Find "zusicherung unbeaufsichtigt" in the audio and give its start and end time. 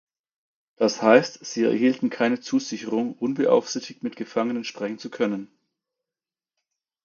2.39-4.01